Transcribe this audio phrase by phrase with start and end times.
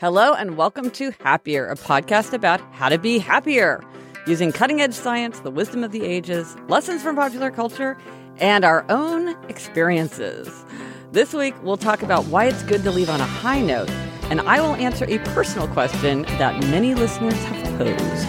[0.00, 3.84] Hello, and welcome to Happier, a podcast about how to be happier
[4.26, 7.98] using cutting edge science, the wisdom of the ages, lessons from popular culture,
[8.38, 10.64] and our own experiences.
[11.12, 13.90] This week, we'll talk about why it's good to leave on a high note,
[14.30, 18.26] and I will answer a personal question that many listeners have posed.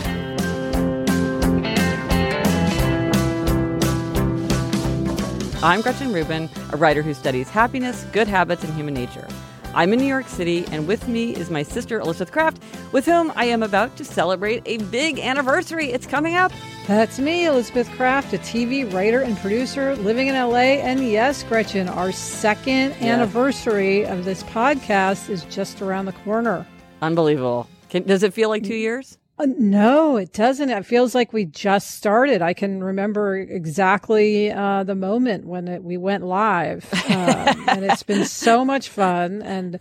[5.64, 9.30] I'm Gretchen Rubin, a writer who studies happiness, good habits, and human nature.
[9.74, 13.32] I'm in New York City, and with me is my sister Elizabeth Craft, with whom
[13.36, 15.92] I am about to celebrate a big anniversary.
[15.92, 16.52] It's coming up.
[16.88, 20.82] That's me, Elizabeth Craft, a TV writer and producer living in LA.
[20.82, 23.14] And yes, Gretchen, our second yeah.
[23.14, 26.68] anniversary of this podcast is just around the corner.
[27.02, 27.68] Unbelievable.
[27.90, 28.80] Can, does it feel like two mm.
[28.80, 29.18] years?
[29.42, 30.70] Uh, no, it doesn't.
[30.70, 32.44] It feels like we just started.
[32.44, 38.04] I can remember exactly uh, the moment when it, we went live, um, and it's
[38.04, 39.42] been so much fun.
[39.42, 39.80] And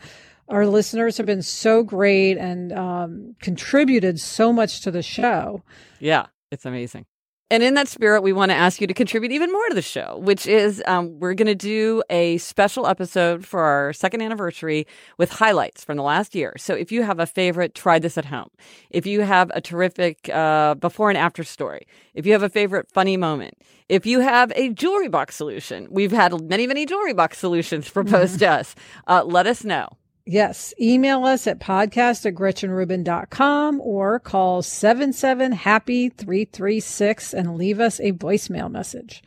[0.48, 5.62] our listeners have been so great and um, contributed so much to the show.
[5.98, 7.04] Yeah, it's amazing.
[7.52, 9.82] And in that spirit, we want to ask you to contribute even more to the
[9.82, 14.86] show, which is um, we're going to do a special episode for our second anniversary
[15.18, 16.54] with highlights from the last year.
[16.58, 18.50] So if you have a favorite, try this at home.
[18.90, 22.88] If you have a terrific uh, before and after story, if you have a favorite
[22.92, 23.54] funny moment,
[23.88, 28.38] if you have a jewelry box solution, we've had many, many jewelry box solutions proposed
[28.38, 28.76] to us.
[29.08, 29.88] Uh, let us know.
[30.32, 30.72] Yes.
[30.80, 38.12] Email us at podcast at gretchenrubin.com or call 77 happy 336 and leave us a
[38.12, 39.24] voicemail message.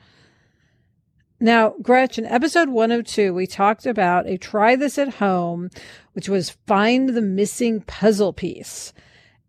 [1.42, 5.72] Now, Gretchen, episode 102, we talked about a try this at home,
[6.14, 8.94] which was find the missing puzzle piece.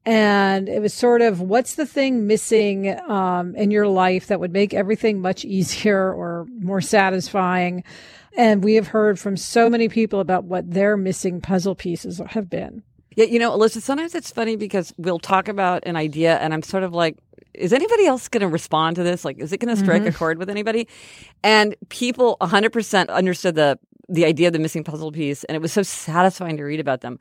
[0.04, 4.52] And it was sort of what's the thing missing um, in your life that would
[4.52, 7.84] make everything much easier or more satisfying?
[8.36, 12.50] And we have heard from so many people about what their missing puzzle pieces have
[12.50, 12.82] been.
[13.16, 16.62] Yeah, you know, Alyssa, sometimes it's funny because we'll talk about an idea and I'm
[16.62, 17.16] sort of like,
[17.52, 19.24] is anybody else going to respond to this?
[19.24, 20.08] Like, is it going to strike mm-hmm.
[20.08, 20.88] a chord with anybody?
[21.44, 23.78] And people 100% understood the,
[24.08, 25.44] the idea of the missing puzzle piece.
[25.44, 27.20] And it was so satisfying to read about them.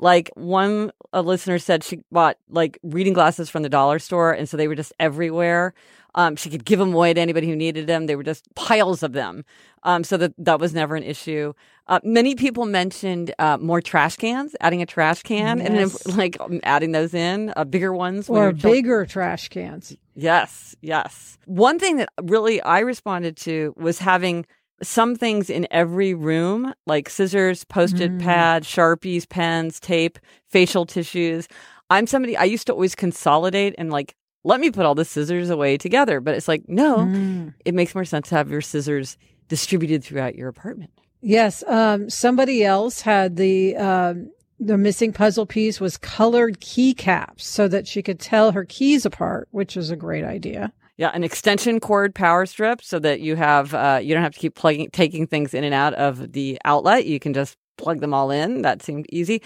[0.00, 4.32] Like one a listener said she bought like reading glasses from the dollar store.
[4.32, 5.74] And so they were just everywhere.
[6.14, 8.06] Um, she could give them away to anybody who needed them.
[8.06, 9.44] They were just piles of them.
[9.82, 11.52] Um, so that that was never an issue.
[11.86, 16.06] Uh, many people mentioned uh, more trash cans, adding a trash can yes.
[16.06, 19.94] and like um, adding those in, uh, bigger ones or bigger trash cans.
[20.14, 21.36] Yes, yes.
[21.46, 24.46] One thing that really I responded to was having
[24.82, 28.20] some things in every room, like scissors, post-it mm.
[28.20, 31.48] pad, sharpies, pens, tape, facial tissues.
[31.90, 34.14] I'm somebody I used to always consolidate and like
[34.44, 36.20] let me put all the scissors away together.
[36.20, 37.54] But it's like, no, mm.
[37.64, 39.16] it makes more sense to have your scissors
[39.48, 40.90] distributed throughout your apartment.
[41.20, 41.64] Yes.
[41.66, 47.88] Um, somebody else had the, um, the missing puzzle piece was colored keycaps so that
[47.88, 50.72] she could tell her keys apart, which is a great idea.
[50.96, 54.38] Yeah, an extension cord power strip so that you have uh, you don't have to
[54.38, 57.04] keep plugging taking things in and out of the outlet.
[57.04, 58.62] You can just plug them all in.
[58.62, 59.42] That seemed easy.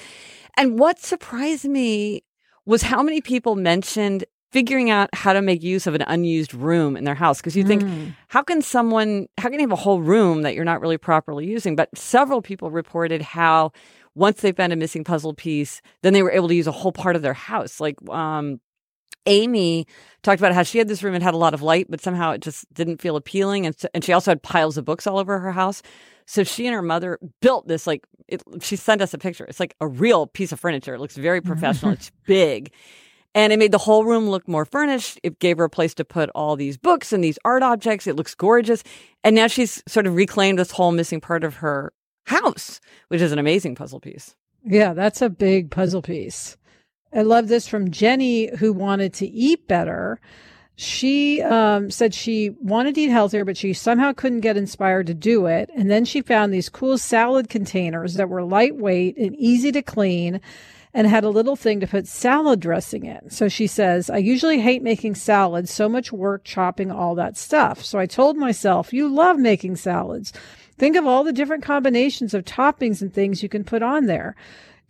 [0.58, 2.22] And what surprised me
[2.66, 6.96] was how many people mentioned figuring out how to make use of an unused room
[6.96, 8.14] in their house because you think mm.
[8.28, 11.46] how can someone how can you have a whole room that you're not really properly
[11.46, 13.70] using but several people reported how
[14.14, 16.92] once they found a missing puzzle piece then they were able to use a whole
[16.92, 18.60] part of their house like um,
[19.26, 19.86] Amy
[20.22, 22.32] talked about how she had this room and had a lot of light, but somehow
[22.32, 23.66] it just didn't feel appealing.
[23.66, 25.82] And, and she also had piles of books all over her house.
[26.26, 29.44] So she and her mother built this like, it, she sent us a picture.
[29.44, 30.94] It's like a real piece of furniture.
[30.94, 31.92] It looks very professional.
[31.92, 32.72] it's big.
[33.34, 35.20] And it made the whole room look more furnished.
[35.22, 38.06] It gave her a place to put all these books and these art objects.
[38.06, 38.82] It looks gorgeous.
[39.22, 41.92] And now she's sort of reclaimed this whole missing part of her
[42.26, 44.34] house, which is an amazing puzzle piece.
[44.64, 46.56] Yeah, that's a big puzzle piece.
[47.12, 50.20] I love this from Jenny, who wanted to eat better.
[50.76, 55.14] She um, said she wanted to eat healthier, but she somehow couldn't get inspired to
[55.14, 55.70] do it.
[55.74, 60.40] And then she found these cool salad containers that were lightweight and easy to clean
[60.98, 63.30] and had a little thing to put salad dressing in.
[63.30, 67.84] So she says, I usually hate making salads, so much work chopping all that stuff.
[67.84, 70.32] So I told myself, you love making salads.
[70.76, 74.34] Think of all the different combinations of toppings and things you can put on there.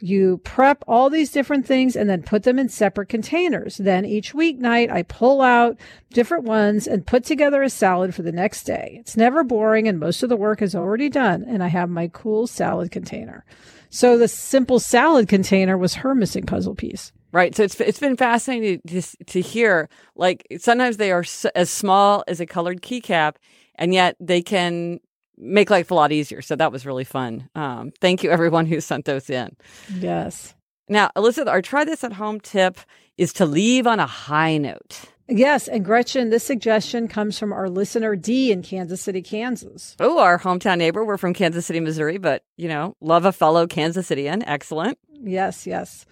[0.00, 3.76] You prep all these different things and then put them in separate containers.
[3.76, 5.76] Then each weeknight, I pull out
[6.10, 8.96] different ones and put together a salad for the next day.
[8.98, 11.44] It's never boring and most of the work is already done.
[11.46, 13.44] And I have my cool salad container.
[13.90, 17.12] So the simple salad container was her missing puzzle piece.
[17.30, 17.54] Right.
[17.54, 19.88] So it's it's been fascinating to to hear.
[20.16, 21.24] Like sometimes they are
[21.54, 23.34] as small as a colored keycap,
[23.74, 25.00] and yet they can
[25.36, 26.42] make life a lot easier.
[26.42, 27.48] So that was really fun.
[27.54, 29.54] Um, thank you, everyone who sent those in.
[29.94, 30.54] Yes.
[30.88, 32.78] Now, Elizabeth, our try this at home tip
[33.18, 35.00] is to leave on a high note.
[35.28, 39.94] Yes, and Gretchen, this suggestion comes from our listener D in Kansas City, Kansas.
[40.00, 41.04] Oh, our hometown neighbor.
[41.04, 44.42] We're from Kansas City, Missouri, but you know, love a fellow Kansas Cityan.
[44.46, 44.98] Excellent.
[45.12, 46.06] Yes, yes.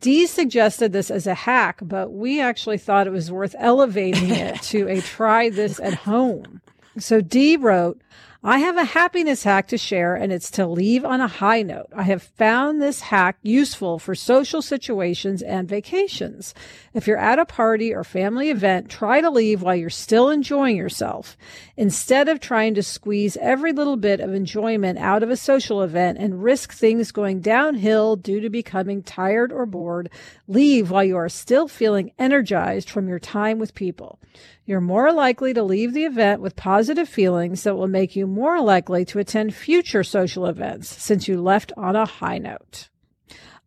[0.00, 4.60] D suggested this as a hack, but we actually thought it was worth elevating it
[4.62, 6.60] to a try this at home.
[6.98, 8.00] So D wrote,
[8.42, 11.88] I have a happiness hack to share and it's to leave on a high note.
[11.94, 16.54] I have found this hack useful for social situations and vacations.
[16.92, 20.76] If you're at a party or family event, try to leave while you're still enjoying
[20.76, 21.36] yourself.
[21.76, 26.18] Instead of trying to squeeze every little bit of enjoyment out of a social event
[26.18, 30.10] and risk things going downhill due to becoming tired or bored,
[30.46, 34.18] leave while you are still feeling energized from your time with people.
[34.66, 38.60] You're more likely to leave the event with positive feelings that will make you more
[38.60, 42.88] likely to attend future social events since you left on a high note.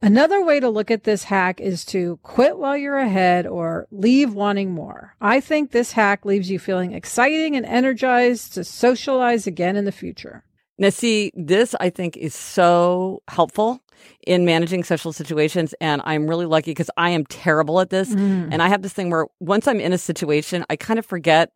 [0.02, 4.34] Another way to look at this hack is to quit while you're ahead or leave
[4.34, 5.16] wanting more.
[5.22, 9.94] I think this hack leaves you feeling exciting and energized to socialize again in the
[9.94, 10.44] future.
[10.80, 13.82] Now, see, this I think is so helpful
[14.26, 15.76] in managing social situations.
[15.82, 18.10] And I'm really lucky because I am terrible at this.
[18.10, 18.50] Mm.
[18.52, 21.52] And I have this thing where once I'm in a situation, I kind of forget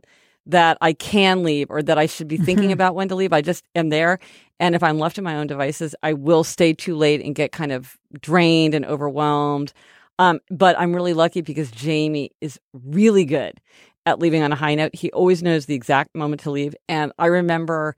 [0.46, 3.31] that I can leave or that I should be thinking about when to leave.
[3.31, 4.20] I just am there.
[4.60, 7.54] And if I'm left to my own devices, I will stay too late and get
[7.54, 9.72] kind of drained and overwhelmed.
[10.19, 13.60] Um, but I'm really lucky because Jamie is really good
[14.06, 14.94] at leaving on a high note.
[14.94, 16.76] He always knows the exact moment to leave.
[16.90, 17.96] And I remember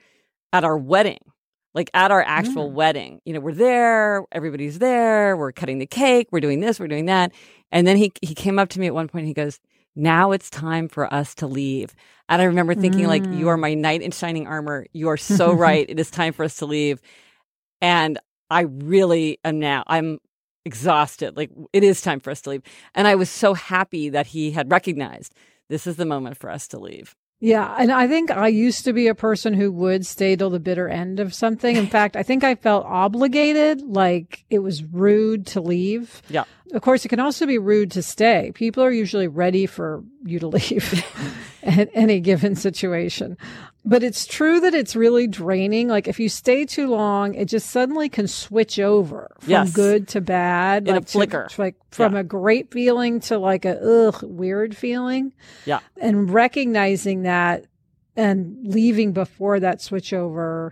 [0.54, 1.20] at our wedding,
[1.74, 2.74] like at our actual mm.
[2.74, 3.22] wedding.
[3.26, 7.06] You know, we're there, everybody's there, we're cutting the cake, we're doing this, we're doing
[7.06, 7.32] that.
[7.72, 9.60] And then he he came up to me at one point and he goes,
[9.96, 11.96] Now it's time for us to leave.
[12.28, 13.08] And I remember thinking, mm.
[13.08, 13.62] like, you are mm.
[13.62, 14.86] my knight in shining armor.
[14.94, 15.86] You are so right.
[15.88, 17.02] It is time for us to leave.
[17.82, 18.20] And
[18.50, 20.20] I really am now, I'm
[20.66, 21.38] exhausted.
[21.38, 22.64] Like, it is time for us to leave.
[22.96, 25.34] And I was so happy that he had recognized
[25.70, 27.16] this is the moment for us to leave.
[27.46, 27.76] Yeah.
[27.78, 30.90] And I think I used to be a person who would stay till the bitter
[30.90, 31.76] end of something.
[31.76, 36.24] In fact, I think I felt obligated, like it was rude to leave.
[36.28, 36.46] Yeah.
[36.74, 38.52] Of course, it can also be rude to stay.
[38.56, 41.06] People are usually ready for you to leave
[41.66, 43.38] at any given situation.
[43.84, 45.90] But it's true that it's really draining.
[45.90, 49.72] Like if you stay too long, it just suddenly can switch over from yes.
[49.74, 50.88] good to bad.
[50.88, 51.48] In like a flicker.
[51.50, 52.22] To, like from yeah.
[52.22, 55.34] a great feeling to like a ugh, weird feeling.
[55.66, 55.82] Yeah.
[56.02, 57.66] And recognizing that
[58.16, 60.72] and leaving before that switchover.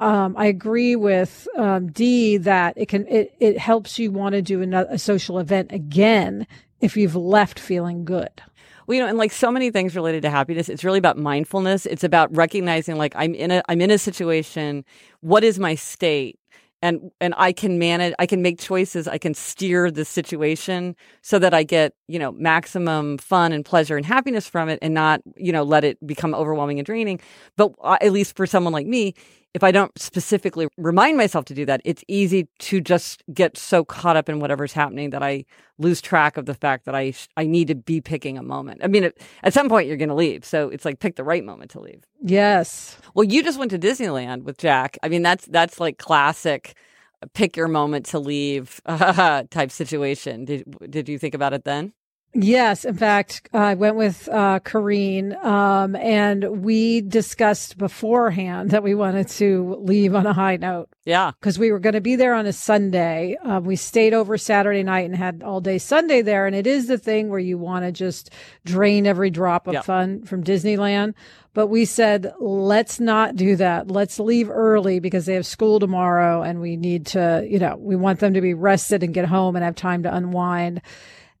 [0.00, 4.42] Um, I agree with um, Dee that it can it, it helps you want to
[4.42, 6.46] do another, a social event again
[6.80, 8.42] if you've left feeling good.
[8.86, 11.86] Well, you know, and like so many things related to happiness, it's really about mindfulness.
[11.86, 14.84] It's about recognizing like I'm in a I'm in a situation.
[15.20, 16.38] What is my state?
[16.84, 18.12] And and I can manage.
[18.18, 19.06] I can make choices.
[19.06, 23.96] I can steer the situation so that I get you know maximum fun and pleasure
[23.96, 27.20] and happiness from it, and not you know let it become overwhelming and draining.
[27.56, 29.14] But uh, at least for someone like me,
[29.54, 33.84] if I don't specifically remind myself to do that, it's easy to just get so
[33.84, 35.44] caught up in whatever's happening that I
[35.78, 38.80] lose track of the fact that I I need to be picking a moment.
[38.82, 41.24] I mean, at, at some point you're going to leave, so it's like pick the
[41.24, 42.04] right moment to leave.
[42.22, 42.96] Yes.
[43.14, 44.96] Well, you just went to Disneyland with Jack.
[45.02, 46.74] I mean, that's that's like classic
[47.22, 50.46] uh, pick your moment to leave type situation.
[50.46, 51.92] Did did you think about it then?
[52.34, 58.94] Yes, in fact, I went with uh, Kareen, um, and we discussed beforehand that we
[58.94, 60.88] wanted to leave on a high note.
[61.04, 63.36] Yeah, because we were going to be there on a Sunday.
[63.42, 66.86] Um, we stayed over Saturday night and had all day Sunday there, and it is
[66.86, 68.30] the thing where you want to just
[68.64, 71.12] drain every drop of fun from Disneyland.
[71.52, 73.90] But we said, let's not do that.
[73.90, 77.94] Let's leave early because they have school tomorrow, and we need to, you know, we
[77.94, 80.80] want them to be rested and get home and have time to unwind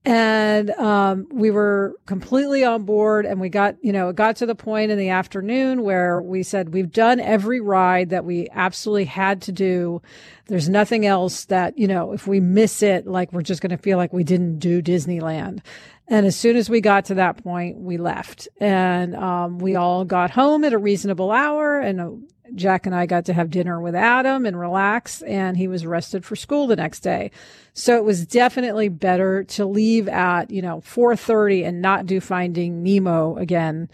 [0.04, 4.46] and um, we were completely on board and we got you know it got to
[4.46, 9.04] the point in the afternoon where we said we've done every ride that we absolutely
[9.04, 10.02] had to do.
[10.46, 13.78] There's nothing else that you know if we miss it like we're just going to
[13.78, 15.60] feel like we didn't do disneyland.
[16.08, 18.48] And as soon as we got to that point we left.
[18.60, 22.10] And um, we all got home at a reasonable hour and uh,
[22.54, 26.24] Jack and I got to have dinner with Adam and relax, and he was rested
[26.24, 27.30] for school the next day.
[27.72, 32.82] So it was definitely better to leave at, you know, 4.30 and not do Finding
[32.82, 33.88] Nemo again,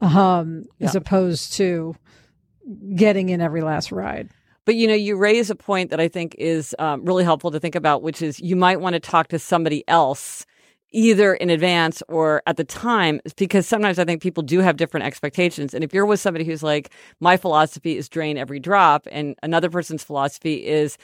[0.00, 0.88] um, yeah.
[0.88, 1.94] as opposed to
[2.94, 4.30] getting in every last ride.
[4.64, 7.60] But you know, you raise a point that I think is um, really helpful to
[7.60, 10.46] think about, which is you might want to talk to somebody else
[10.92, 15.06] either in advance or at the time because sometimes I think people do have different
[15.06, 15.74] expectations.
[15.74, 19.70] And if you're with somebody who's like, my philosophy is drain every drop, and another
[19.70, 20.98] person's philosophy is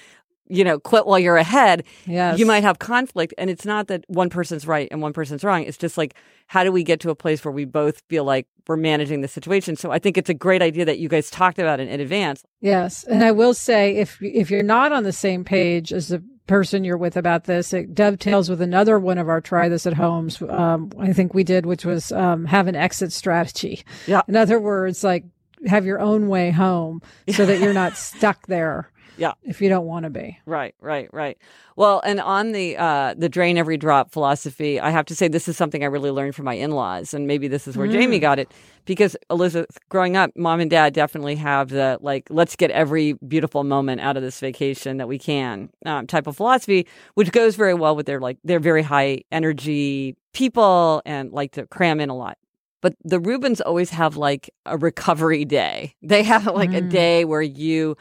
[0.48, 2.38] you know, quit while you're ahead, Yes.
[2.38, 3.34] you might have conflict.
[3.36, 5.64] And it's not that one person's right and one person's wrong.
[5.64, 6.14] It's just like,
[6.46, 9.26] how do we get to a place where we both feel like we're managing the
[9.28, 9.74] situation?
[9.74, 12.44] So I think it's a great idea that you guys talked about it in advance.
[12.60, 16.22] Yes, and I will say if if you're not on the same page as the
[16.46, 19.94] person you're with about this, it dovetails with another one of our try this at
[19.94, 20.40] homes.
[20.42, 23.84] Um, I think we did, which was um, have an exit strategy.
[24.06, 24.22] Yeah.
[24.28, 25.24] In other words, like
[25.66, 28.90] have your own way home so that you're not stuck there.
[29.16, 29.32] Yeah.
[29.42, 30.38] If you don't want to be.
[30.46, 31.38] Right, right, right.
[31.76, 35.48] Well, and on the uh, the drain every drop philosophy, I have to say this
[35.48, 38.18] is something I really learned from my in laws, and maybe this is where Jamie
[38.18, 38.52] got it
[38.84, 43.64] because Elizabeth, growing up, mom and dad definitely have the like, let's get every beautiful
[43.64, 47.74] moment out of this vacation that we can um, type of philosophy, which goes very
[47.74, 52.16] well with their like they're very high energy people and like to cram in a
[52.16, 52.38] lot.
[52.82, 55.94] But the Rubins always have like a recovery day.
[56.02, 56.90] They have like a Mm.
[56.90, 57.96] day where you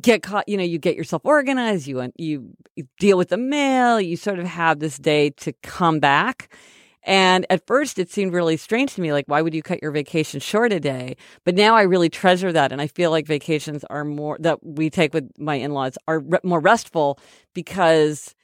[0.00, 2.54] get caught you know you get yourself organized you you
[2.98, 6.52] deal with the mail you sort of have this day to come back.
[7.02, 9.90] And at first it seemed really strange to me like why would you cut your
[9.90, 11.16] vacation short a day?
[11.44, 14.90] But now i really treasure that and i feel like vacations are more that we
[14.90, 17.18] take with my in-laws are re- more restful
[17.54, 18.34] because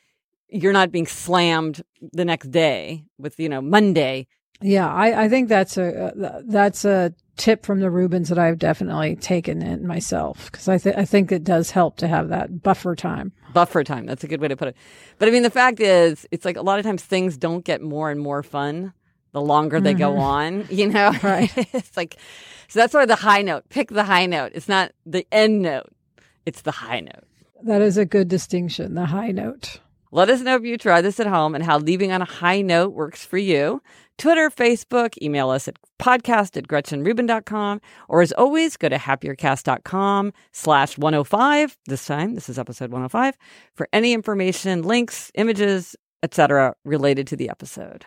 [0.48, 4.26] you're not being slammed the next day with you know monday
[4.60, 8.58] Yeah, I, I think that's a uh, that's a tip from the Rubins that I've
[8.58, 12.62] definitely taken in myself because I th- I think it does help to have that
[12.62, 13.32] buffer time.
[13.52, 14.06] buffer time.
[14.06, 14.76] That's a good way to put it.
[15.18, 17.82] But I mean, the fact is, it's like a lot of times things don't get
[17.82, 18.94] more and more fun
[19.32, 21.12] the longer they go on, you know?
[21.22, 21.52] Right.
[21.74, 22.16] it's like,
[22.68, 24.52] so that's why the high note, pick the high note.
[24.54, 25.92] It's not the end note,
[26.46, 27.24] it's the high note.
[27.62, 28.94] That is a good distinction.
[28.94, 29.80] The high note.
[30.12, 32.62] Let us know if you try this at home and how leaving on a high
[32.62, 33.82] note works for you.
[34.18, 40.96] Twitter, Facebook, email us at podcast at gretchenrubin.com, or as always, go to happiercast.com slash
[40.96, 41.76] 105.
[41.86, 43.36] This time, this is episode 105,
[43.74, 46.74] for any information, links, images, etc.
[46.84, 48.06] related to the episode.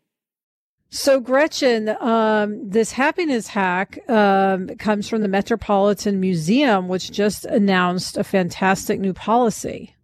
[0.93, 8.17] So, Gretchen, um, this happiness hack um, comes from the Metropolitan Museum, which just announced
[8.17, 9.95] a fantastic new policy.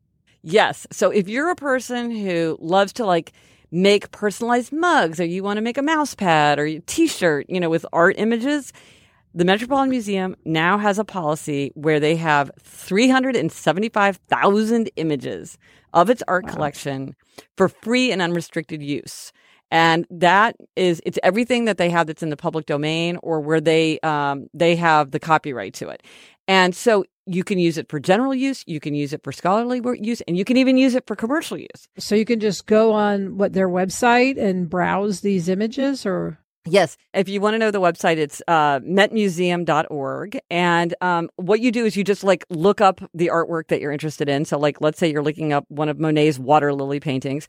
[0.44, 0.88] Yes.
[0.90, 3.34] So if you're a person who loves to like
[3.70, 7.60] make personalized mugs or you want to make a mouse pad or a t-shirt, you
[7.60, 8.72] know, with art images,
[9.36, 15.58] the Metropolitan Museum now has a policy where they have 375,000 images
[15.94, 17.14] of its art collection
[17.58, 19.34] for free and unrestricted use.
[19.70, 23.60] And that is, it's everything that they have that's in the public domain or where
[23.60, 26.04] they, um, they have the copyright to it.
[26.48, 29.82] And so you can use it for general use, you can use it for scholarly
[30.02, 31.90] use, and you can even use it for commercial use.
[32.00, 36.98] So, you can just go on what their website and browse these images, or Yes.
[37.14, 40.40] If you want to know the website, it's uh, metmuseum.org.
[40.50, 43.92] And um, what you do is you just like look up the artwork that you're
[43.92, 44.46] interested in.
[44.46, 47.48] So, like, let's say you're looking up one of Monet's water lily paintings,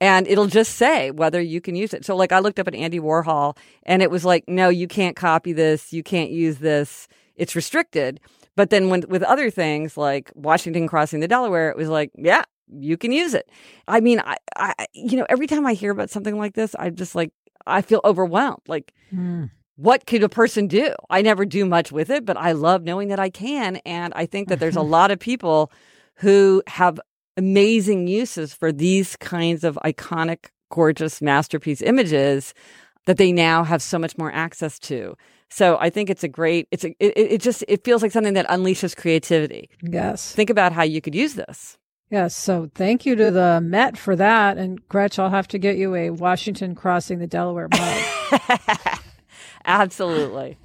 [0.00, 2.04] and it'll just say whether you can use it.
[2.04, 5.16] So, like, I looked up at Andy Warhol, and it was like, no, you can't
[5.16, 8.20] copy this, you can't use this, it's restricted.
[8.56, 12.44] But then when, with other things like Washington crossing the Delaware, it was like, yeah,
[12.72, 13.48] you can use it.
[13.88, 16.94] I mean, I, I, you know, every time I hear about something like this, I'm
[16.94, 17.32] just like,
[17.66, 18.62] I feel overwhelmed.
[18.66, 19.46] Like, hmm.
[19.76, 20.94] what could a person do?
[21.08, 23.76] I never do much with it, but I love knowing that I can.
[23.86, 25.72] And I think that there's a lot of people
[26.16, 27.00] who have
[27.36, 32.54] amazing uses for these kinds of iconic, gorgeous masterpiece images
[33.06, 35.16] that they now have so much more access to.
[35.48, 38.34] So I think it's a great, it's a, it, it just, it feels like something
[38.34, 39.68] that unleashes creativity.
[39.82, 41.76] yes, Think about how you could use this.
[42.10, 42.36] Yes.
[42.36, 44.58] So, thank you to the Met for that.
[44.58, 48.98] And Gretch, I'll have to get you a Washington crossing the Delaware mug.
[49.64, 50.58] Absolutely.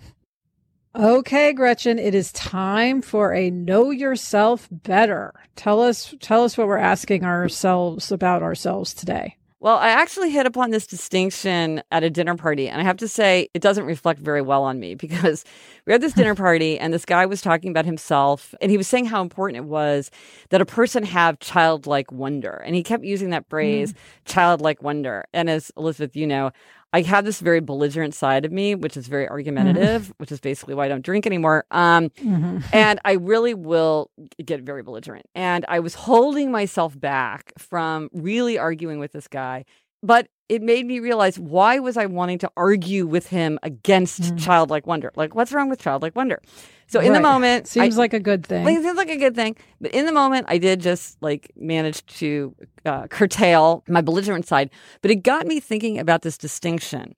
[0.95, 5.33] Okay, Gretchen, it is time for a know yourself better.
[5.57, 9.35] Tell us tell us what we're asking ourselves about ourselves today.
[9.65, 13.07] Well, I actually hit upon this distinction at a dinner party, and I have to
[13.07, 15.43] say it doesn't reflect very well on me because
[15.87, 18.87] we had this dinner party, and this guy was talking about himself, and he was
[18.87, 20.11] saying how important it was
[20.49, 23.97] that a person have childlike wonder, and he kept using that phrase, mm.
[24.25, 25.25] childlike wonder.
[25.33, 26.51] And as Elizabeth, you know,
[26.95, 30.11] I have this very belligerent side of me, which is very argumentative, mm-hmm.
[30.15, 31.65] which is basically why I don't drink anymore.
[31.69, 32.59] Um, mm-hmm.
[32.73, 34.11] And I really will
[34.45, 35.25] get very belligerent.
[35.35, 39.65] And I was holding myself back from really arguing with this guy.
[40.03, 44.43] But it made me realize why was I wanting to argue with him against mm.
[44.43, 45.11] childlike wonder?
[45.15, 46.41] Like, what's wrong with childlike wonder?
[46.87, 47.17] So in right.
[47.17, 48.63] the moment, seems I, like a good thing.
[48.63, 49.55] Like, seems like a good thing.
[49.81, 54.69] But in the moment, I did just like manage to uh, curtail my belligerent side.
[55.01, 57.15] But it got me thinking about this distinction: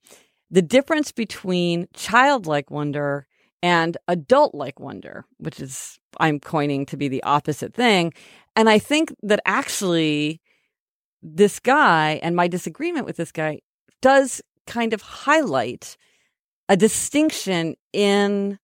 [0.50, 3.28] the difference between childlike wonder
[3.62, 8.14] and adult-like wonder, which is I'm coining to be the opposite thing.
[8.56, 10.42] And I think that actually
[11.22, 13.60] this guy and my disagreement with this guy
[14.02, 15.98] does kind of highlight
[16.70, 18.60] a distinction in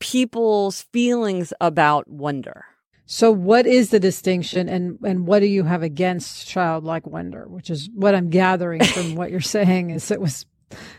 [0.00, 2.64] people's feelings about wonder.
[3.06, 7.70] So what is the distinction and and what do you have against childlike wonder, which
[7.70, 10.44] is what I'm gathering from what you're saying is it was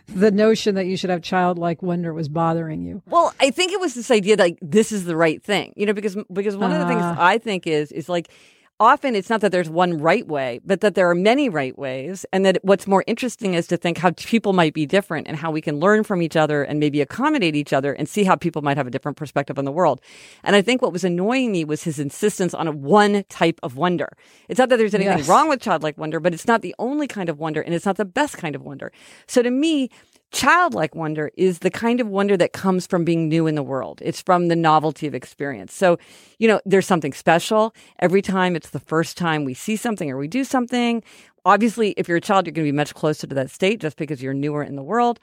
[0.08, 3.04] the notion that you should have childlike wonder was bothering you.
[3.08, 5.74] Well, I think it was this idea that like this is the right thing.
[5.76, 7.18] You know, because because one uh, of the things ah.
[7.20, 8.30] I think is is like
[8.80, 12.26] often it's not that there's one right way, but that there are many right ways.
[12.32, 15.52] And that what's more interesting is to think how people might be different and how
[15.52, 18.62] we can learn from each other and maybe accommodate each other and see how people
[18.62, 20.02] might have a different perspective on the world.
[20.44, 23.76] And I think what was annoying me was his insistence on a one type of
[23.76, 24.10] wonder.
[24.50, 25.28] It's not that there's anything yes.
[25.28, 27.98] wrong with childlike wonder, but it's not the only kind of wonder and it's not
[27.98, 28.92] the best kind of wonder.
[29.28, 29.90] So to me,
[30.32, 34.02] Childlike wonder is the kind of wonder that comes from being new in the world.
[34.04, 35.74] It's from the novelty of experience.
[35.74, 35.98] So,
[36.38, 40.18] you know, there's something special every time it's the first time we see something or
[40.18, 41.02] we do something.
[41.46, 43.96] Obviously, if you're a child, you're going to be much closer to that state just
[43.96, 45.20] because you're newer in the world.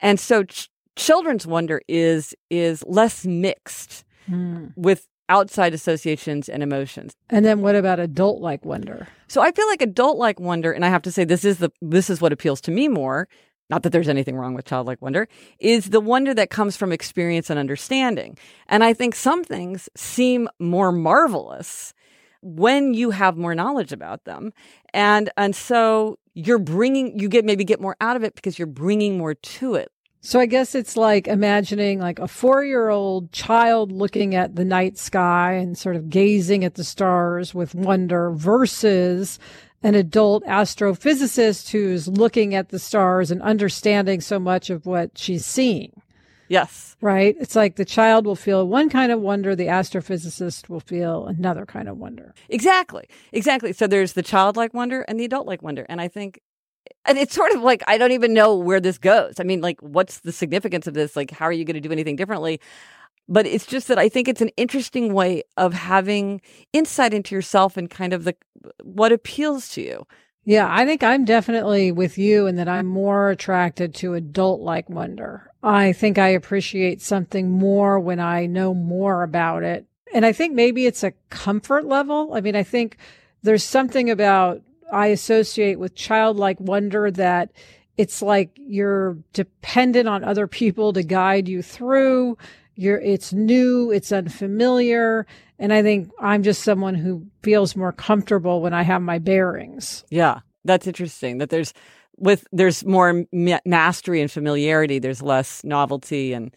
[0.00, 4.72] And so ch- children's wonder is is less mixed mm.
[4.76, 7.12] with outside associations and emotions.
[7.30, 9.06] And then what about adult like wonder?
[9.28, 11.70] So I feel like adult like wonder and I have to say this is the
[11.80, 13.28] this is what appeals to me more
[13.70, 15.28] not that there's anything wrong with childlike wonder,
[15.58, 18.36] is the wonder that comes from experience and understanding.
[18.68, 21.94] And I think some things seem more marvelous
[22.40, 24.52] when you have more knowledge about them.
[24.94, 28.66] And, and so you're bringing, you get maybe get more out of it because you're
[28.66, 29.90] bringing more to it.
[30.20, 34.64] So I guess it's like imagining like a four year old child looking at the
[34.64, 39.38] night sky and sort of gazing at the stars with wonder versus
[39.82, 45.46] an adult astrophysicist who's looking at the stars and understanding so much of what she's
[45.46, 46.02] seeing.
[46.48, 46.96] Yes.
[47.00, 47.36] Right?
[47.38, 51.66] It's like the child will feel one kind of wonder, the astrophysicist will feel another
[51.66, 52.34] kind of wonder.
[52.48, 53.06] Exactly.
[53.32, 53.72] Exactly.
[53.72, 55.84] So there's the childlike wonder and the adult like wonder.
[55.88, 56.40] And I think
[57.04, 59.34] and it's sort of like I don't even know where this goes.
[59.38, 61.16] I mean, like, what's the significance of this?
[61.16, 62.60] Like, how are you going to do anything differently?
[63.28, 66.40] But it's just that I think it's an interesting way of having
[66.72, 68.34] insight into yourself and kind of the
[68.82, 70.06] what appeals to you.
[70.44, 74.88] Yeah, I think I'm definitely with you in that I'm more attracted to adult like
[74.88, 75.50] wonder.
[75.62, 79.84] I think I appreciate something more when I know more about it.
[80.14, 82.32] And I think maybe it's a comfort level.
[82.32, 82.96] I mean, I think
[83.42, 87.50] there's something about I associate with childlike wonder that
[87.98, 92.38] it's like you're dependent on other people to guide you through
[92.78, 95.26] you're it's new it's unfamiliar
[95.58, 100.04] and i think i'm just someone who feels more comfortable when i have my bearings
[100.10, 101.74] yeah that's interesting that there's
[102.16, 106.54] with there's more mastery and familiarity there's less novelty and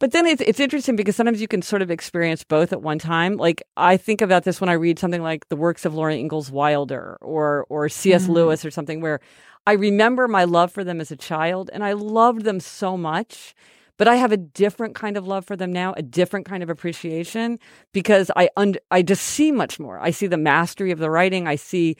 [0.00, 2.98] but then it's, it's interesting because sometimes you can sort of experience both at one
[2.98, 3.36] time.
[3.36, 6.50] Like I think about this when I read something like the works of Laura Ingalls
[6.50, 8.22] Wilder or or C.S.
[8.22, 8.32] Mm-hmm.
[8.32, 9.20] Lewis or something where
[9.66, 13.54] I remember my love for them as a child and I loved them so much
[14.00, 16.70] but I have a different kind of love for them now, a different kind of
[16.70, 17.58] appreciation
[17.92, 18.48] because I
[18.90, 20.00] I just see much more.
[20.00, 21.46] I see the mastery of the writing.
[21.46, 21.98] I see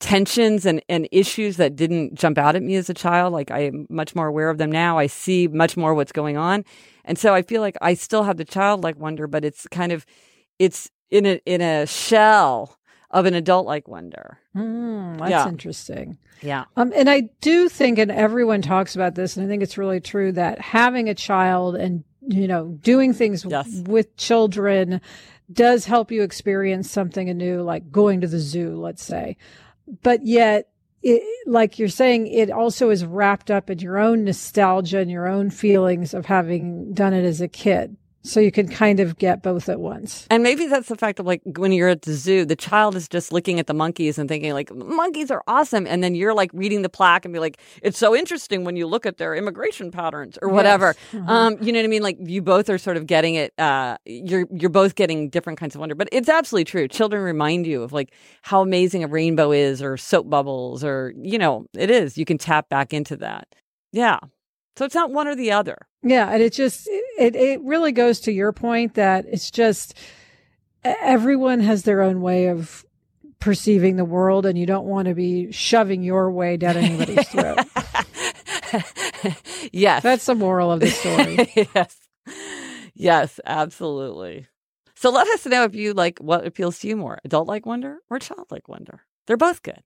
[0.00, 3.32] tensions and, and issues that didn't jump out at me as a child.
[3.32, 4.98] Like I am much more aware of them now.
[4.98, 6.64] I see much more what's going on.
[7.04, 10.04] And so I feel like I still have the childlike wonder, but it's kind of,
[10.58, 12.76] it's in a, in a shell
[13.10, 14.38] of an adult like wonder.
[14.54, 15.48] Mm, that's yeah.
[15.48, 16.18] interesting.
[16.42, 16.64] Yeah.
[16.76, 20.00] Um, and I do think, and everyone talks about this, and I think it's really
[20.00, 23.68] true that having a child and, you know, doing things yes.
[23.86, 25.00] with children
[25.52, 29.36] does help you experience something anew, like going to the zoo, let's say.
[30.02, 30.68] But yet,
[31.02, 35.28] it, like you're saying, it also is wrapped up in your own nostalgia and your
[35.28, 37.96] own feelings of having done it as a kid.
[38.26, 40.26] So you can kind of get both at once.
[40.30, 43.08] And maybe that's the fact of like when you're at the zoo, the child is
[43.08, 46.50] just looking at the monkeys and thinking like monkeys are awesome, and then you're like
[46.52, 49.90] reading the plaque and be like, it's so interesting when you look at their immigration
[49.90, 50.94] patterns or whatever.
[51.12, 51.22] Yes.
[51.22, 51.32] Uh-huh.
[51.32, 52.02] Um, you know what I mean?
[52.02, 53.52] Like you both are sort of getting it.
[53.58, 56.88] Uh, you're you're both getting different kinds of wonder, but it's absolutely true.
[56.88, 58.12] Children remind you of like
[58.42, 62.18] how amazing a rainbow is, or soap bubbles, or you know, it is.
[62.18, 63.46] You can tap back into that.
[63.92, 64.18] Yeah.
[64.76, 65.86] So it's not one or the other.
[66.02, 66.86] Yeah, and it just
[67.18, 69.94] it it really goes to your point that it's just
[70.84, 72.84] everyone has their own way of
[73.38, 77.58] perceiving the world and you don't want to be shoving your way down anybody's throat.
[79.72, 80.02] yes.
[80.02, 81.52] That's the moral of the story.
[81.74, 81.96] yes.
[82.94, 84.46] Yes, absolutely.
[84.94, 87.98] So let us know if you like what appeals to you more, adult like wonder
[88.08, 89.02] or childlike wonder.
[89.26, 89.82] They're both good.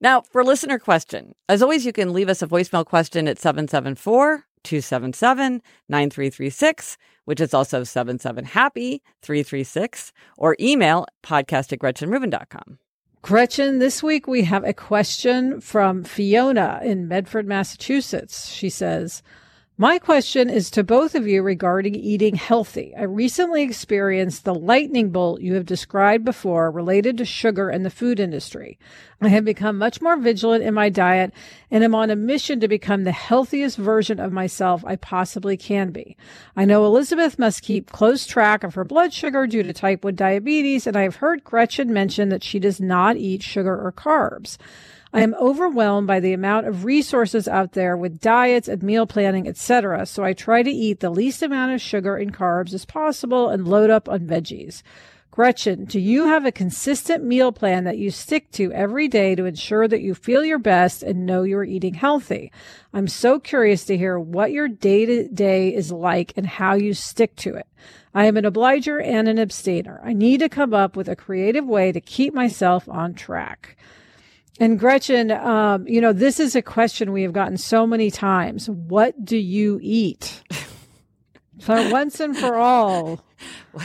[0.00, 4.44] Now, for listener question, as always, you can leave us a voicemail question at 774
[4.62, 12.78] 277 9336, which is also 77 happy 336, or email podcast at GretchenRubin.com.
[13.22, 18.48] Gretchen, this week we have a question from Fiona in Medford, Massachusetts.
[18.52, 19.22] She says,
[19.80, 22.92] my question is to both of you regarding eating healthy.
[22.96, 27.90] I recently experienced the lightning bolt you have described before related to sugar and the
[27.90, 28.76] food industry.
[29.20, 31.32] I have become much more vigilant in my diet
[31.70, 35.92] and am on a mission to become the healthiest version of myself I possibly can
[35.92, 36.16] be.
[36.56, 40.16] I know Elizabeth must keep close track of her blood sugar due to type 1
[40.16, 44.58] diabetes, and I have heard Gretchen mention that she does not eat sugar or carbs.
[45.12, 49.48] I am overwhelmed by the amount of resources out there with diets and meal planning,
[49.48, 50.04] etc.
[50.06, 53.66] So I try to eat the least amount of sugar and carbs as possible and
[53.66, 54.82] load up on veggies.
[55.30, 59.44] Gretchen, do you have a consistent meal plan that you stick to every day to
[59.44, 62.50] ensure that you feel your best and know you're eating healthy?
[62.92, 66.92] I'm so curious to hear what your day to day is like and how you
[66.92, 67.68] stick to it.
[68.12, 70.00] I am an obliger and an abstainer.
[70.02, 73.76] I need to come up with a creative way to keep myself on track.
[74.60, 78.68] And Gretchen, um, you know, this is a question we have gotten so many times.
[78.68, 80.42] What do you eat?
[81.60, 83.20] so once and for all,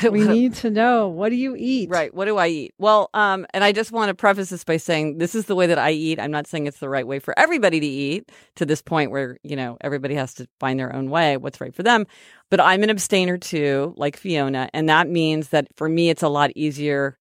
[0.09, 1.91] we need to know what do you eat?
[1.91, 2.11] Right.
[2.11, 2.73] What do I eat?
[2.79, 5.67] Well, um, and I just want to preface this by saying this is the way
[5.67, 6.19] that I eat.
[6.19, 9.37] I'm not saying it's the right way for everybody to eat to this point where,
[9.43, 12.07] you know, everybody has to find their own way, what's right for them.
[12.49, 14.69] But I'm an abstainer too, like Fiona.
[14.73, 17.19] And that means that for me, it's a lot easier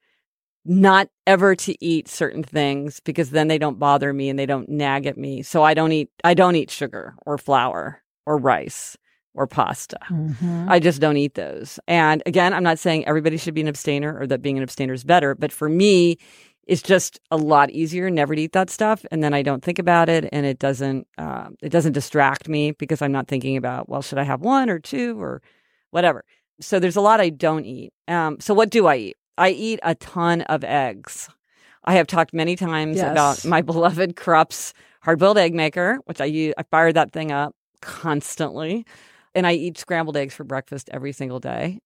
[0.65, 4.69] not ever to eat certain things because then they don't bother me and they don't
[4.69, 5.43] nag at me.
[5.43, 8.97] So I don't eat I don't eat sugar or flour or rice
[9.35, 9.99] or pasta.
[10.11, 10.67] Mm-hmm.
[10.69, 11.81] I just don't eat those.
[11.89, 14.93] And again, I'm not saying everybody should be an abstainer or that being an abstainer
[14.93, 16.19] is better, but for me,
[16.65, 19.81] it's just a lot easier never to eat that stuff, and then I don't think
[19.81, 23.89] about it, and it doesn't uh, it doesn't distract me because I'm not thinking about
[23.89, 25.43] well, should I have one or two or
[25.91, 26.25] whatever.
[26.61, 27.93] So there's a lot I don't eat.
[28.07, 29.17] Um, so what do I eat?
[29.39, 31.29] I eat a ton of eggs.
[31.85, 33.11] I have talked many times yes.
[33.11, 36.55] about my beloved Krups hard boiled egg maker, which I use.
[36.57, 38.87] I fire that thing up constantly.
[39.35, 41.81] And I eat scrambled eggs for breakfast every single day.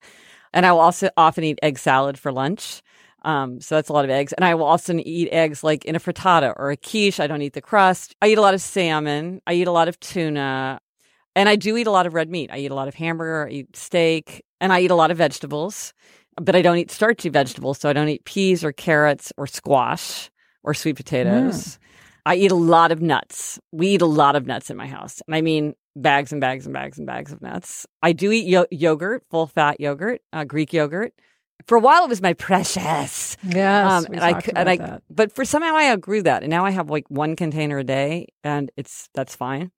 [0.53, 2.83] And I will also often eat egg salad for lunch.
[3.23, 4.33] Um, so that's a lot of eggs.
[4.33, 7.21] And I will also eat eggs like in a frittata or a quiche.
[7.21, 8.15] I don't eat the crust.
[8.21, 9.41] I eat a lot of salmon.
[9.47, 10.81] I eat a lot of tuna.
[11.35, 12.51] And I do eat a lot of red meat.
[12.53, 13.49] I eat a lot of hamburger.
[13.49, 14.45] I eat steak.
[14.61, 15.93] And I eat a lot of vegetables
[16.41, 17.79] but I don't eat starchy vegetables.
[17.79, 20.31] So I don't eat peas or carrots or squash
[20.63, 21.57] or sweet potatoes.
[21.57, 21.79] Mm.
[22.27, 23.61] I eat a lot of nuts.
[23.73, 25.23] We eat a lot of nuts in my house.
[25.27, 27.87] And I mean bags and bags and bags and bags of nuts.
[28.03, 31.15] I do eat yo- yogurt, full fat yogurt, uh, Greek yogurt.
[31.67, 33.37] For a while, it was my precious.
[33.43, 35.03] Yes, um, and I and I, that.
[35.09, 38.27] but for somehow I outgrew that, and now I have like one container a day,
[38.45, 39.71] and it's that's fine.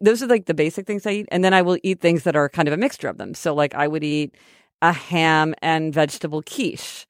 [0.00, 2.34] Those are like the basic things I eat, and then I will eat things that
[2.34, 3.32] are kind of a mixture of them.
[3.34, 4.34] So, like I would eat
[4.84, 7.06] a ham and vegetable quiche.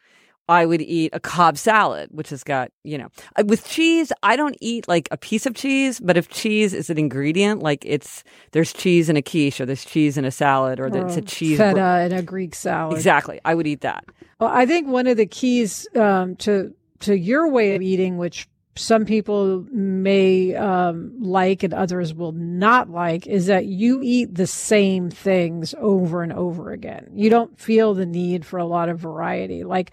[0.47, 4.37] I would eat a Cobb salad, which has got, you know, uh, with cheese, I
[4.37, 8.23] don't eat like a piece of cheese, but if cheese is an ingredient, like it's,
[8.53, 11.59] there's cheese in a quiche or there's cheese in a salad or, there's a cheese.
[11.59, 12.95] Feta in a Greek salad.
[12.95, 13.41] Exactly.
[13.45, 14.05] I would eat that.
[14.39, 18.47] Well, I think one of the keys um, to, to your way of eating, which
[18.77, 24.47] some people may um, like and others will not like is that you eat the
[24.47, 27.11] same things over and over again.
[27.15, 29.65] You don't feel the need for a lot of variety.
[29.65, 29.93] Like,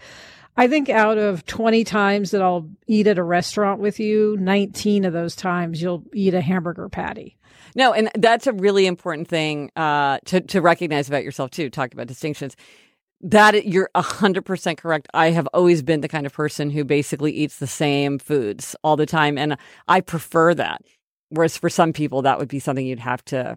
[0.56, 5.04] I think out of 20 times that I'll eat at a restaurant with you, 19
[5.04, 7.36] of those times you'll eat a hamburger patty.
[7.74, 11.70] No, and that's a really important thing uh, to, to recognize about yourself, too.
[11.70, 12.54] Talk about distinctions
[13.22, 15.06] That you're hundred percent correct.
[15.14, 18.96] I have always been the kind of person who basically eats the same foods all
[18.96, 19.56] the time, and
[19.86, 20.82] I prefer that.
[21.28, 23.56] Whereas for some people, that would be something you'd have to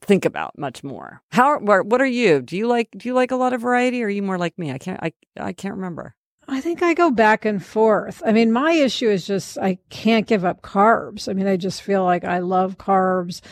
[0.00, 1.20] think about much more.
[1.32, 1.58] How?
[1.58, 2.40] What are you?
[2.40, 2.88] Do you like?
[2.96, 4.02] Do you like a lot of variety?
[4.02, 4.72] Or are you more like me?
[4.72, 5.00] I can't.
[5.02, 6.14] I I can't remember.
[6.48, 8.22] I think I go back and forth.
[8.26, 11.28] I mean, my issue is just I can't give up carbs.
[11.28, 13.42] I mean, I just feel like I love carbs.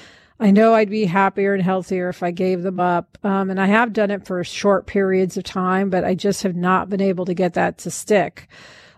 [0.40, 3.18] I know I'd be happier and healthier if I gave them up.
[3.22, 6.56] Um, and I have done it for short periods of time, but I just have
[6.56, 8.48] not been able to get that to stick.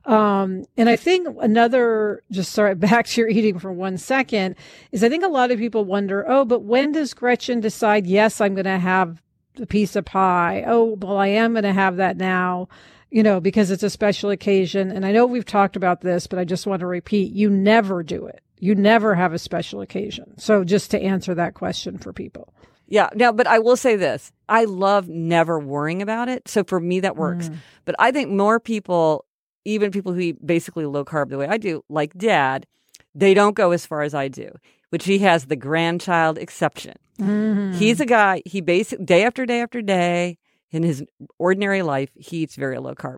[0.04, 4.54] Um, and I think another, just sorry, back to your eating for one second,
[4.92, 8.40] is I think a lot of people wonder, oh, but when does Gretchen decide, yes,
[8.40, 9.20] I'm going to have
[9.60, 10.64] a piece of pie?
[10.64, 12.68] Oh, well, I am going to have that now
[13.10, 14.90] you know, because it's a special occasion.
[14.90, 18.02] And I know we've talked about this, but I just want to repeat you never
[18.02, 18.42] do it.
[18.62, 20.38] You never have a special occasion.
[20.38, 22.54] So just to answer that question for people.
[22.86, 23.08] Yeah.
[23.12, 26.46] Now, but I will say this I love never worrying about it.
[26.46, 27.48] So for me, that works.
[27.48, 27.56] Mm.
[27.84, 29.24] But I think more people,
[29.64, 32.68] even people who eat basically low carb the way I do, like dad,
[33.16, 34.52] they don't go as far as I do,
[34.90, 36.94] which he has the grandchild exception.
[37.18, 37.72] Mm-hmm.
[37.78, 40.38] He's a guy, he basically, day after day after day,
[40.70, 41.02] in his
[41.36, 43.16] ordinary life, he eats very low carb.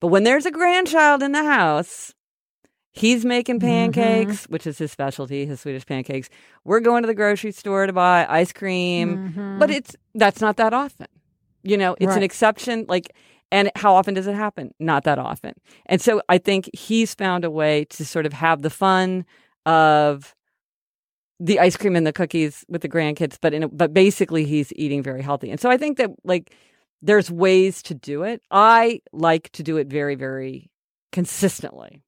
[0.00, 2.14] But when there's a grandchild in the house,
[2.98, 3.92] he's making mm-hmm.
[3.92, 4.52] pancakes, mm-hmm.
[4.52, 6.28] which is his specialty, his Swedish pancakes.
[6.64, 9.58] We're going to the grocery store to buy ice cream, mm-hmm.
[9.58, 11.06] but it's that's not that often.
[11.62, 12.16] You know, it's right.
[12.18, 12.86] an exception.
[12.88, 13.14] Like,
[13.50, 14.72] and how often does it happen?
[14.78, 15.54] Not that often.
[15.86, 19.24] And so I think he's found a way to sort of have the fun
[19.66, 20.34] of
[21.40, 24.72] the ice cream and the cookies with the grandkids, but in a, but basically he's
[24.74, 25.50] eating very healthy.
[25.50, 26.52] And so I think that like
[27.00, 28.42] there's ways to do it.
[28.50, 30.70] I like to do it very, very
[31.12, 32.02] consistently.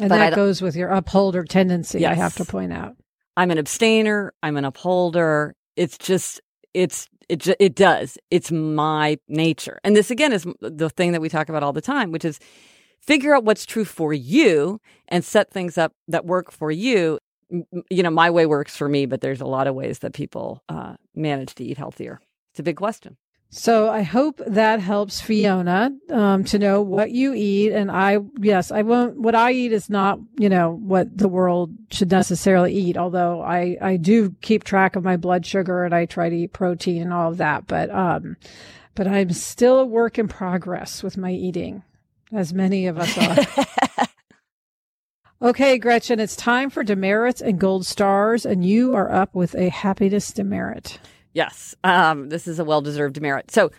[0.00, 2.12] And that goes with your upholder tendency, yes.
[2.12, 2.96] I have to point out.
[3.36, 5.54] I'm an abstainer, I'm an upholder.
[5.76, 6.40] It's just,
[6.74, 8.18] it's, it, it does.
[8.30, 9.78] It's my nature.
[9.84, 12.38] And this again is the thing that we talk about all the time, which is
[13.00, 17.18] figure out what's true for you and set things up that work for you.
[17.90, 20.62] You know, my way works for me, but there's a lot of ways that people
[20.68, 22.20] uh, manage to eat healthier.
[22.52, 23.16] It's a big question.
[23.50, 27.72] So I hope that helps Fiona um, to know what you eat.
[27.72, 29.18] And I, yes, I won't.
[29.18, 32.98] What I eat is not, you know, what the world should necessarily eat.
[32.98, 36.52] Although I, I do keep track of my blood sugar and I try to eat
[36.52, 37.66] protein and all of that.
[37.66, 38.36] But, um,
[38.94, 41.84] but I'm still a work in progress with my eating,
[42.32, 44.06] as many of us are.
[45.48, 49.70] okay, Gretchen, it's time for demerits and gold stars, and you are up with a
[49.70, 50.98] happiness demerit.
[51.32, 53.50] Yes, um, this is a well deserved demerit.
[53.50, 53.70] So,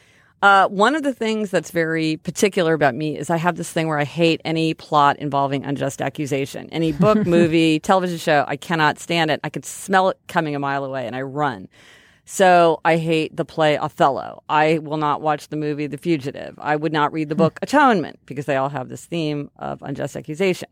[0.41, 3.87] uh, one of the things that's very particular about me is I have this thing
[3.87, 6.69] where I hate any plot involving unjust accusation.
[6.71, 9.41] Any book, movie, television show, I cannot stand it.
[9.43, 11.67] I can smell it coming a mile away and I run.
[12.23, 14.43] So I hate the play Othello.
[14.47, 16.53] I will not watch the movie The Fugitive.
[16.59, 20.15] I would not read the book Atonement because they all have this theme of unjust
[20.15, 20.69] accusation.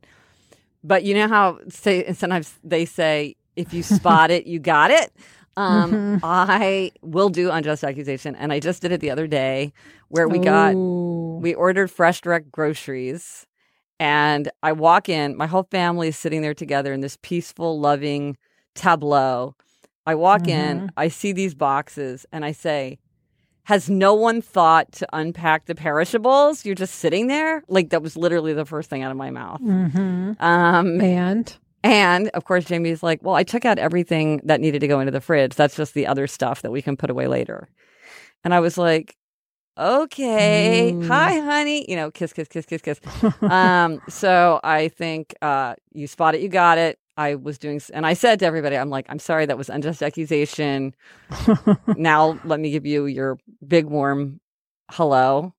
[0.83, 5.11] But you know how say sometimes they say if you spot it, you got it.
[5.57, 6.17] Um, mm-hmm.
[6.23, 9.73] I will do unjust accusation, and I just did it the other day,
[10.07, 10.43] where we Ooh.
[10.43, 13.47] got we ordered fresh direct groceries,
[13.99, 15.35] and I walk in.
[15.35, 18.37] My whole family is sitting there together in this peaceful, loving
[18.75, 19.55] tableau.
[20.05, 20.81] I walk mm-hmm.
[20.81, 22.99] in, I see these boxes, and I say,
[23.63, 26.65] "Has no one thought to unpack the perishables?
[26.65, 29.61] You're just sitting there." Like that was literally the first thing out of my mouth.
[29.61, 30.33] Mm-hmm.
[30.39, 34.87] Um, and and of course, Jamie's like, well, I took out everything that needed to
[34.87, 35.55] go into the fridge.
[35.55, 37.69] That's just the other stuff that we can put away later.
[38.43, 39.15] And I was like,
[39.77, 41.07] okay, mm.
[41.07, 41.89] hi, honey.
[41.89, 42.99] You know, kiss, kiss, kiss, kiss, kiss.
[43.41, 46.99] um, so I think uh, you spot it, you got it.
[47.15, 50.03] I was doing, and I said to everybody, I'm like, I'm sorry, that was unjust
[50.03, 50.93] accusation.
[51.97, 54.39] now let me give you your big warm
[54.91, 55.53] hello.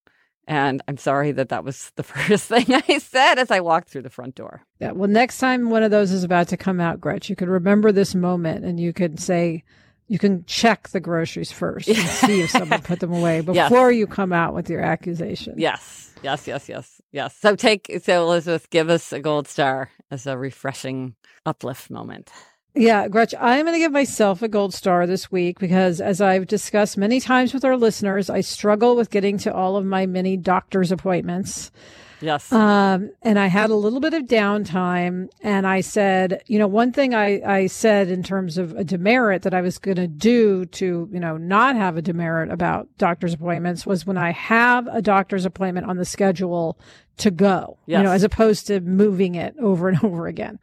[0.49, 4.03] And I'm sorry that that was the first thing I said as I walked through
[4.03, 4.63] the front door.
[4.81, 4.93] Yeah.
[4.93, 7.93] Well, next time one of those is about to come out, Gretch, you could remember
[7.93, 9.63] this moment and you could say,
[10.09, 13.99] you can check the groceries first and see if someone put them away before yes.
[13.99, 15.55] you come out with your accusation.
[15.59, 16.15] Yes.
[16.23, 16.47] Yes.
[16.47, 16.67] Yes.
[16.67, 17.03] Yes.
[17.13, 17.37] Yes.
[17.37, 22.31] So take, so Elizabeth, give us a gold star as a refreshing uplift moment.
[22.79, 26.47] Yeah, Gretch, I'm going to give myself a gold star this week because, as I've
[26.47, 30.37] discussed many times with our listeners, I struggle with getting to all of my many
[30.37, 31.73] doctor's appointments.
[32.21, 32.53] Yes.
[32.53, 36.93] Um, and I had a little bit of downtime, and I said, you know, one
[36.93, 40.65] thing I, I said in terms of a demerit that I was going to do
[40.67, 45.03] to, you know, not have a demerit about doctor's appointments was when I have a
[45.03, 46.79] doctor's appointment on the schedule
[47.19, 47.99] to go, yes.
[47.99, 50.61] you know, as opposed to moving it over and over again.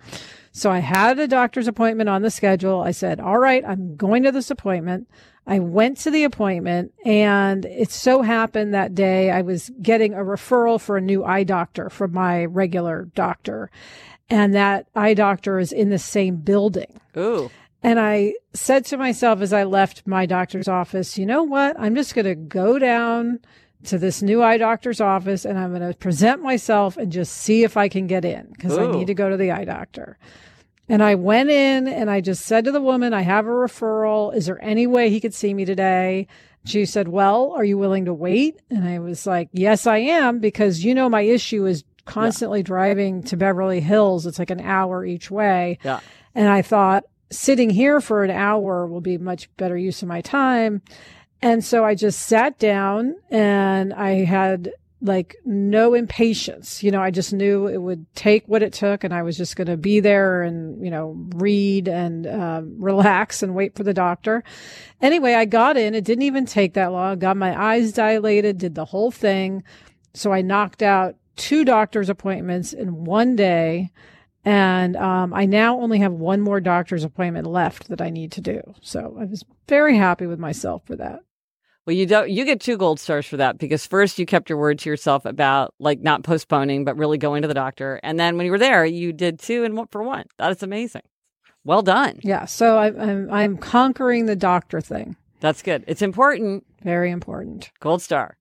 [0.55, 2.79] So I had a doctor's appointment on the schedule.
[2.79, 5.09] I said, all right, I'm going to this appointment.
[5.45, 10.19] I went to the appointment and it so happened that day I was getting a
[10.19, 13.69] referral for a new eye doctor from my regular doctor.
[14.29, 17.01] And that eye doctor is in the same building.
[17.17, 17.51] Ooh.
[17.83, 21.77] And I said to myself as I left my doctor's office, you know what?
[21.77, 23.41] I'm just going to go down
[23.87, 27.63] to this new eye doctor's office and I'm going to present myself and just see
[27.63, 30.17] if I can get in because I need to go to the eye doctor.
[30.87, 34.35] And I went in and I just said to the woman, I have a referral.
[34.35, 36.27] Is there any way he could see me today?
[36.65, 38.59] She said, Well, are you willing to wait?
[38.69, 42.65] And I was like, Yes, I am, because you know, my issue is constantly yeah.
[42.65, 44.25] driving to Beverly Hills.
[44.25, 45.79] It's like an hour each way.
[45.83, 45.99] Yeah.
[46.35, 50.21] And I thought, sitting here for an hour will be much better use of my
[50.21, 50.81] time.
[51.41, 54.71] And so I just sat down and I had
[55.01, 56.81] like no impatience.
[56.81, 59.55] You know, I just knew it would take what it took and I was just
[59.55, 63.93] going to be there and, you know, read and um, relax and wait for the
[63.93, 64.43] doctor.
[65.01, 65.93] Anyway, I got in.
[65.93, 67.19] It didn't even take that long.
[67.19, 69.63] Got my eyes dilated, did the whole thing.
[70.13, 73.91] So I knocked out two doctor's appointments in one day.
[74.45, 78.41] And um, I now only have one more doctor's appointment left that I need to
[78.41, 78.61] do.
[78.81, 81.21] So I was very happy with myself for that.
[81.85, 82.29] Well, you don't.
[82.29, 85.25] You get two gold stars for that because first you kept your word to yourself
[85.25, 88.57] about like not postponing, but really going to the doctor, and then when you were
[88.57, 90.25] there, you did two and one for one.
[90.37, 91.03] That is amazing.
[91.63, 92.19] Well done.
[92.23, 92.45] Yeah.
[92.45, 95.15] So I, I'm I'm conquering the doctor thing.
[95.41, 95.83] That's good.
[95.87, 96.65] It's important.
[96.81, 97.69] Very important.
[97.79, 98.37] Gold star.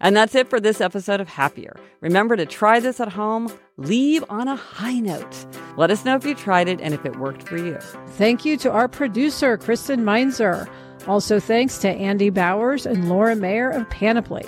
[0.00, 1.76] And that's it for this episode of Happier.
[2.00, 3.50] Remember to try this at home.
[3.78, 5.46] Leave on a high note.
[5.76, 7.78] Let us know if you tried it and if it worked for you.
[8.08, 10.68] Thank you to our producer, Kristen Meinzer.
[11.06, 14.44] Also, thanks to Andy Bowers and Laura Mayer of Panoply.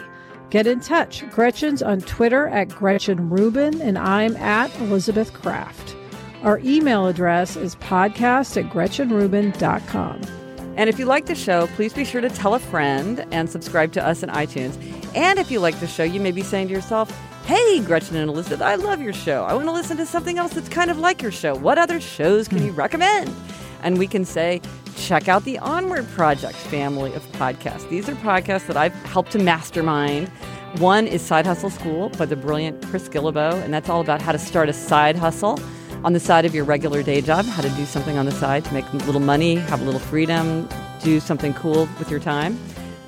[0.50, 1.28] Get in touch.
[1.30, 5.94] Gretchen's on Twitter at Gretchen Rubin, and I'm at Elizabeth Craft.
[6.42, 10.37] Our email address is podcast at GretchenRubin.com.
[10.78, 13.90] And if you like the show, please be sure to tell a friend and subscribe
[13.94, 14.76] to us in iTunes.
[15.16, 17.10] And if you like the show, you may be saying to yourself,
[17.46, 19.42] Hey, Gretchen and Elizabeth, I love your show.
[19.42, 21.56] I want to listen to something else that's kind of like your show.
[21.56, 22.78] What other shows can you hmm.
[22.78, 23.34] recommend?
[23.82, 24.60] And we can say,
[24.96, 27.88] check out the Onward Project family of podcasts.
[27.88, 30.28] These are podcasts that I've helped to mastermind.
[30.76, 34.30] One is Side Hustle School by the brilliant Chris Guillebeau, and that's all about how
[34.30, 35.58] to start a side hustle
[36.04, 38.64] on the side of your regular day job, how to do something on the side
[38.64, 40.68] to make a little money, have a little freedom,
[41.02, 42.58] do something cool with your time.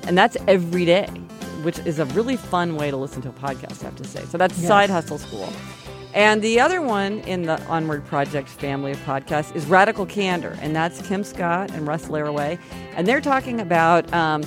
[0.03, 1.07] And that's every day,
[1.63, 4.23] which is a really fun way to listen to a podcast, I have to say.
[4.25, 4.67] So that's yes.
[4.67, 5.51] Side Hustle School.
[6.13, 10.75] And the other one in the Onward Project family of podcasts is Radical Candor, and
[10.75, 12.59] that's Kim Scott and Russ Laraway.
[12.95, 14.43] And they're talking about um,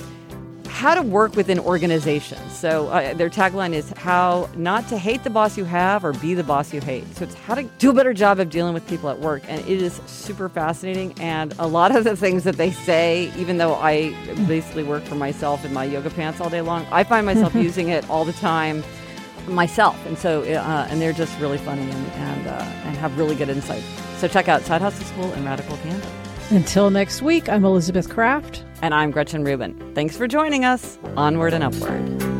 [0.75, 2.51] how to work within organizations.
[2.51, 6.33] So uh, their tagline is how not to hate the boss you have or be
[6.33, 7.15] the boss you hate.
[7.15, 9.43] So it's how to do a better job of dealing with people at work.
[9.47, 11.13] And it is super fascinating.
[11.21, 14.13] And a lot of the things that they say, even though I
[14.47, 17.87] basically work for myself in my yoga pants all day long, I find myself using
[17.87, 18.83] it all the time
[19.47, 20.05] myself.
[20.05, 22.51] And so, uh, and they're just really funny and and, uh,
[22.83, 23.83] and have really good insight.
[24.17, 26.05] So check out Side Hustle School and Radical Candor.
[26.51, 28.63] Until next week, I'm Elizabeth Craft.
[28.83, 29.73] And I'm Gretchen Rubin.
[29.95, 30.99] Thanks for joining us.
[31.17, 32.34] Onward and upward.